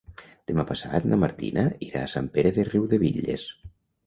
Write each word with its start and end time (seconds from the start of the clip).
Demà 0.51 0.63
passat 0.71 1.05
na 1.11 1.19
Martina 1.25 1.67
irà 1.89 2.01
a 2.07 2.11
Sant 2.15 2.31
Pere 2.39 2.53
de 2.57 2.67
Riudebitlles. 2.71 3.47